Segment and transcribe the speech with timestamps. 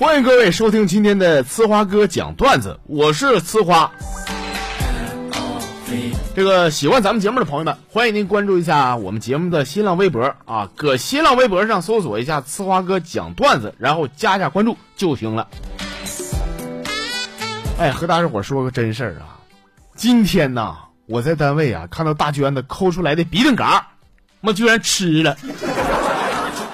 [0.00, 3.92] 欢迎各位收听今天的呲花哥讲段子，我是呲花。
[6.34, 15.48] 这个喜欢咱们节目的朋友们，欢迎您关注一下我们节目的新浪微博啊，搁新浪微博上搜索一下“呲花哥讲段子”，然后加一下关注就行了。
[17.78, 19.36] 哎，和大家伙说个真事儿啊，
[19.96, 23.88] 今天呐，我在单位啊看到大娟子抠出来的鼻涕嘎，
[24.40, 25.36] 妈居然吃了。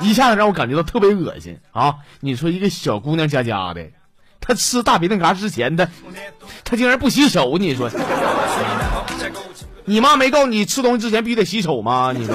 [0.00, 1.96] 一下子让我感觉到特别恶心啊！
[2.20, 3.86] 你说一个小姑娘家家的，
[4.40, 5.86] 她吃大鼻涕嘎之前，她
[6.64, 7.90] 她竟然不洗手，你说？
[9.84, 12.12] 你妈没告诉你吃东西之前必须得洗手吗？
[12.16, 12.34] 你说？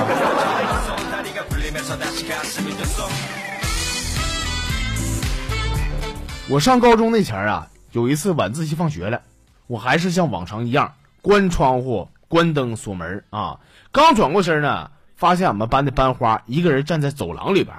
[6.47, 9.22] 我上高中那前儿啊，有一次晚自习放学了，
[9.66, 13.59] 我还是像往常一样关窗户、关灯、锁门啊。
[13.91, 14.91] 刚转过身呢。
[15.15, 17.75] 发现俺们班的班花一个人站在走廊里边，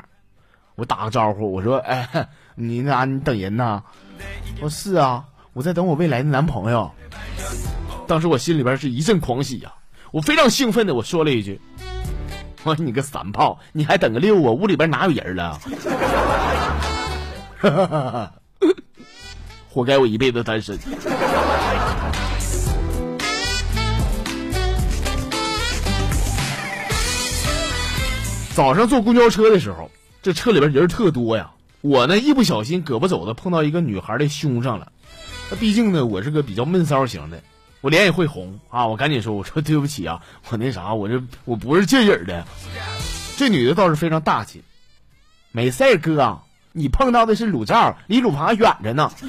[0.75, 3.83] 我打个招呼，我说：“哎，你那你等人呢？”
[4.61, 6.91] 我说：“是啊，我在等我未来的男朋友。”
[8.09, 9.73] 当时我心里边是一阵狂喜呀，
[10.13, 11.61] 我非常兴奋的我说了一句
[12.65, 14.51] ：“我说你个散炮，你还等个六啊？
[14.53, 15.59] 屋里边哪有人了？”
[19.69, 20.79] 活该我一辈子单身。
[28.57, 29.91] 早上坐公交车的时候，
[30.23, 31.51] 这车里边人特多呀。
[31.83, 34.91] 我呢一不小心胳膊肘子碰到一个女孩的胸上了。
[35.51, 37.43] 那毕竟呢我是个比较闷骚型的，
[37.83, 38.87] 我脸也会红啊。
[38.87, 42.47] 我赶紧说，我说对不起啊，我那啥，我这我不是借影的。
[43.37, 44.65] 这女的倒是非常大气，
[45.53, 46.39] 没事儿哥，
[46.73, 49.13] 你碰到的是鲁兆，离鲁爬远着呢。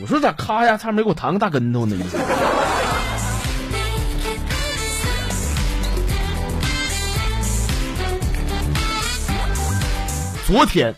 [0.00, 1.96] 我说咋咔一下差没给我弹个大跟头呢？
[10.46, 10.94] 昨天，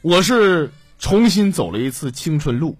[0.00, 2.78] 我是重新走了一次青春路，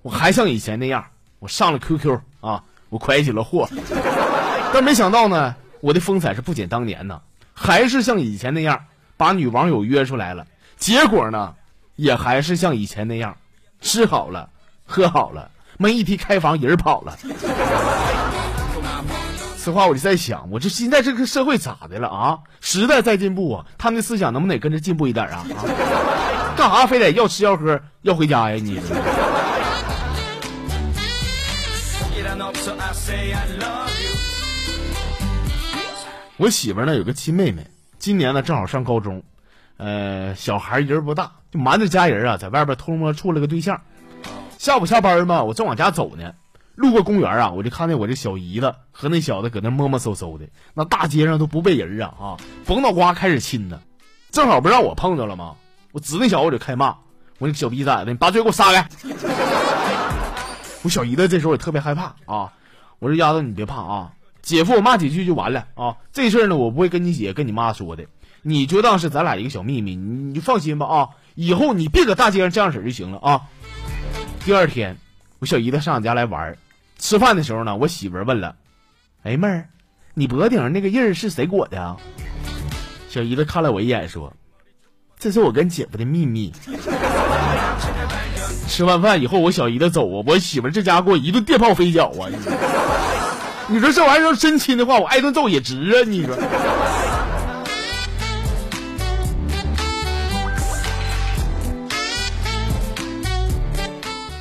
[0.00, 1.04] 我还像以前那样，
[1.40, 3.68] 我上了 QQ 啊，我拐起了货，
[4.72, 7.20] 但没想到呢，我的风采是不减当年呢，
[7.52, 8.82] 还是像以前那样
[9.18, 10.46] 把女网友约出来了，
[10.78, 11.54] 结果呢，
[11.96, 13.36] 也还是像以前那样，
[13.82, 14.48] 吃好了，
[14.86, 17.18] 喝好了，没一提开房人跑了。
[19.62, 22.36] 此话我就在想，我这现在这个社会咋的了啊？
[22.60, 25.46] 时代在进步啊，他们的思想能不能也跟着进步一点啊？
[26.56, 28.56] 干啥非得要吃要喝要回家呀？
[28.60, 28.80] 你？
[36.38, 37.64] 我媳妇呢有个亲妹妹，
[38.00, 39.22] 今年呢正好上高中，
[39.76, 43.80] 呃，小孩人不大，就瞒着家人啊，在外边偷摸处了个对象。
[44.58, 46.32] 下午下班嘛，我正往家走呢。
[46.74, 53.80] 路过公园啊，我就看见我这小姨子和那小子搁那摸摸搜搜的，那大街上都不背人啊啊，冯脑瓜开始亲呢，
[54.30, 55.56] 正好不让我碰着了吗？
[55.92, 56.96] 我指那小子我就开骂，
[57.38, 58.88] 我说小逼崽子，你把嘴给我撒开！
[60.82, 62.54] 我小姨子这时候也特别害怕啊，
[62.98, 68.06] 我说丫头你别怕啊，姐夫我骂几句就完了啊，这事儿呢我不会跟你姐跟你妈说的，
[68.40, 73.42] 你就当是咱俩一个小秘密，你就放心吧啊，以后你别搁大街上这样式就行了啊。
[74.46, 74.96] 第二天。
[75.42, 76.56] 我小姨子上俺家来玩
[77.00, 78.54] 吃饭的时候呢，我媳妇问了
[79.26, 79.68] ：“哎妹儿，
[80.14, 81.96] 你脖顶上那个印儿是谁裹的啊？”
[83.10, 84.32] 小姨子看了我一眼说
[85.18, 86.52] ：“这是我跟姐夫的秘密。”
[88.68, 92.30] 吃完饭以后，我小姨子走啊，我媳妇这家给我一顿电炮飞脚啊！
[93.66, 96.06] 你说这玩意儿要真亲的话，我挨顿揍也值啊！
[96.06, 96.38] 你说。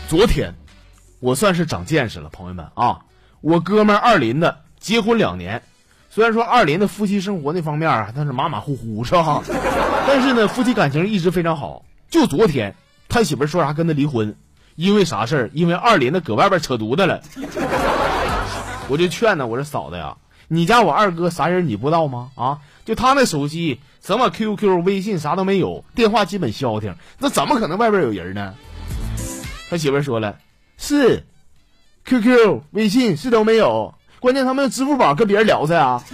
[0.07, 0.53] 昨天。
[1.21, 3.01] 我算是长见识了，朋友们啊！
[3.41, 5.61] 我哥们二林的结婚两年，
[6.09, 9.43] 虽然说二林的夫妻生活那方面啊，那是马马虎虎是吧？
[10.07, 11.85] 但是呢，夫妻感情一直非常好。
[12.09, 12.75] 就昨天，
[13.07, 14.35] 他媳妇说啥跟他离婚，
[14.75, 15.51] 因为啥事儿？
[15.53, 17.21] 因为二林的搁外边扯犊子了。
[18.89, 20.17] 我就劝呢，我说嫂子呀，
[20.47, 22.31] 你家我二哥啥人你不知道吗？
[22.33, 28.55] 啊，就他那手机，什么 QQ、微信啥都没有，电话基本消停，那怎么可能外边有人呢？
[29.69, 30.37] 他媳妇说了。
[30.83, 31.23] 是
[32.05, 36.03] ，QQ、微信是都没有，关键他们用支付宝跟别人聊着啊。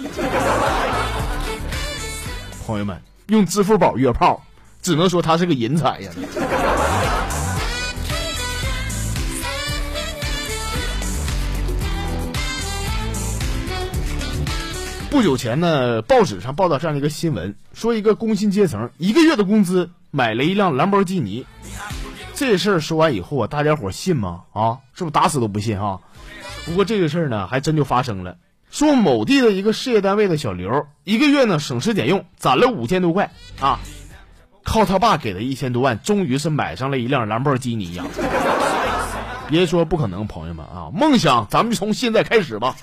[2.66, 4.44] 朋友们，用支付宝约炮，
[4.82, 6.10] 只能说他是个人才呀。
[15.10, 21.46] 不久前呢，报纸上报道这样一个新闻，说一个工薪阶层一个月的工资买了一辆兰博基尼。
[22.38, 24.42] 这事儿说完以后啊，大家伙信吗？
[24.52, 26.00] 啊，是不是打死都不信哈？
[26.66, 28.36] 不过这个事儿呢，还真就发生了。
[28.70, 33.80] 说某地的一个事业单位的小刘，一个月呢省吃俭用攒了五千多块啊，
[34.62, 38.04] 靠他爸给的一千多万，终于是买上了一辆兰博基尼呀！
[39.50, 42.76] 别说不可能，朋友们啊，梦想咱们就从现在开始吧。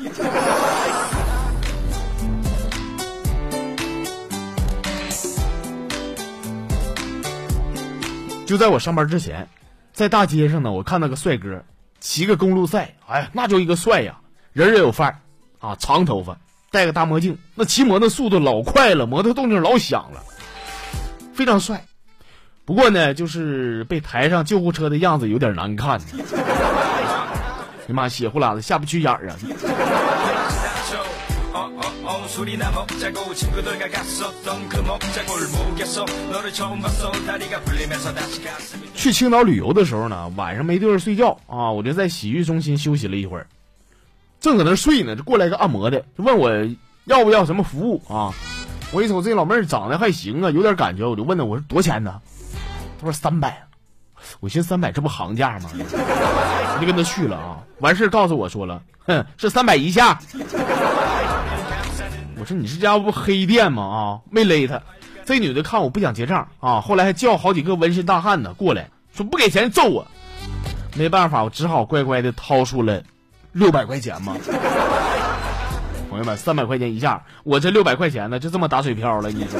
[8.45, 9.47] 就在我上班之前，
[9.91, 11.63] 在大街上呢，我看那个帅哥
[11.99, 14.17] 骑个公路赛，哎，那就一个帅呀，
[14.53, 15.19] 人也有范儿
[15.59, 16.37] 啊，长头发，
[16.71, 20.23] 戴个大墨镜，那骑摩托速度老快了，摩托动静老响了，
[21.33, 21.85] 非常帅。
[22.65, 25.99] 不过呢，就是被抬上救护车的样子有点难看。
[27.87, 29.35] 你妈，血呼啦的下不去眼儿啊！
[38.93, 43.47] 去青岛旅游的时候呢，晚上没地方睡觉啊，我就在洗浴中心休息了一会儿，
[44.41, 46.51] 正搁那睡呢，就过来个按摩的，就问我
[47.05, 48.33] 要不要什么服务啊？
[48.91, 52.19] 我一瞅这老妹儿长得还行啊，有点感觉，我就问她，我说多钱呢？
[52.99, 53.61] 她说三百。
[54.39, 55.69] 我寻思三百这不行价吗？
[55.73, 60.19] 我就跟他去了啊，完事告诉我说了，哼，是三百以下。
[62.45, 63.83] 说你这家不黑店吗？
[63.83, 64.81] 啊，没勒他。
[65.25, 70.05] 这女的看我不想结账啊，后来还叫好几个纹身大汉呢过来，说不给钱揍我。
[70.95, 73.03] 没办法，我只好乖乖的掏出了
[73.51, 74.37] 六百块钱嘛。
[76.09, 79.59] 朋友们，三百块钱一下，我这六百块钱呢就这么打水漂了，你说。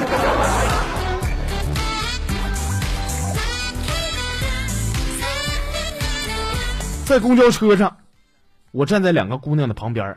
[7.04, 7.98] 在公交车上，
[8.72, 10.16] 我站在两个姑娘的旁边，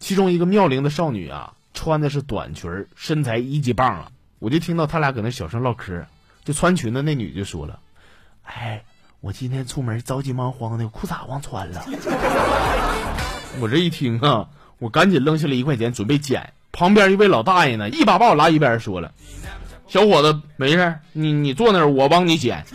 [0.00, 4.10] 其中一个妙龄的少女啊，穿的是短裙，身材一级棒啊！
[4.38, 6.04] 我就听到他俩搁那小声唠嗑，
[6.42, 7.78] 就穿裙的那女就说了
[8.44, 8.82] ：“哎，
[9.20, 11.84] 我今天出门着急忙慌的，裤衩忘穿了。
[13.60, 19.12] ”我这一听啊，我赶紧扔下了一块钱准备捡，旁边一位老大爷呢，一把把我拉一边说了
[19.86, 22.64] ：“小伙子，没事，你你坐那儿，我帮你捡。”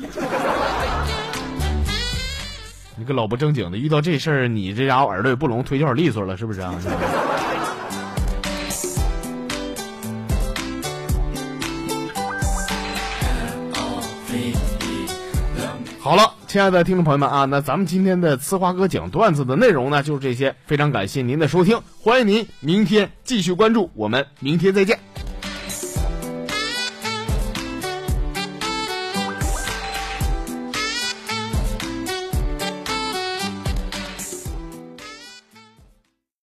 [2.98, 6.76] 你个老不正经的，遇到这事儿，你这家伙耳朵也不聋，腿脚利索了，是不是啊？
[16.04, 20.56] 好了，亲爱的听众朋友们啊，那咱们今天的呲花哥讲段子的内容呢，就是这些。
[20.66, 25.11] 非常感谢您的收听，欢迎您明天继续关注，我们明天再见。